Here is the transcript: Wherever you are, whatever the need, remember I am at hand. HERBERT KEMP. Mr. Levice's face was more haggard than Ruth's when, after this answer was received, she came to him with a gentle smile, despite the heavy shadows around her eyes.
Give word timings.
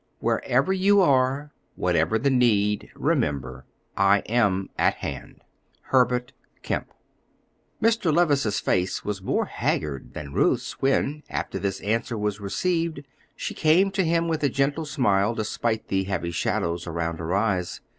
Wherever 0.17 0.73
you 0.73 0.99
are, 0.99 1.53
whatever 1.75 2.17
the 2.17 2.31
need, 2.31 2.89
remember 2.95 3.65
I 3.95 4.21
am 4.27 4.71
at 4.75 4.95
hand. 4.95 5.43
HERBERT 5.91 6.33
KEMP. 6.63 6.91
Mr. 7.79 8.11
Levice's 8.11 8.59
face 8.59 9.05
was 9.05 9.21
more 9.21 9.45
haggard 9.45 10.15
than 10.15 10.33
Ruth's 10.33 10.81
when, 10.81 11.21
after 11.29 11.59
this 11.59 11.79
answer 11.81 12.17
was 12.17 12.39
received, 12.41 13.03
she 13.35 13.53
came 13.53 13.91
to 13.91 14.03
him 14.03 14.27
with 14.27 14.43
a 14.43 14.49
gentle 14.49 14.85
smile, 14.85 15.35
despite 15.35 15.87
the 15.89 16.05
heavy 16.05 16.31
shadows 16.31 16.87
around 16.87 17.17
her 17.19 17.35
eyes. 17.35 17.79